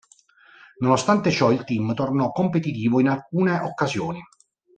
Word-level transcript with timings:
Nonostante 0.79 1.29
ciò, 1.29 1.51
il 1.51 1.63
team 1.63 1.93
tornò 1.93 2.31
competitivo 2.31 2.99
in 2.99 3.07
alcune 3.09 3.59
occasioni. 3.59 4.19